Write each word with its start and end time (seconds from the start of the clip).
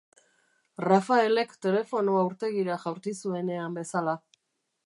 Rafaelek 0.85 1.53
telefonoa 1.67 2.25
urtegira 2.31 2.81
jaurti 2.87 3.17
zuenean 3.25 3.81
bezala. 3.83 4.21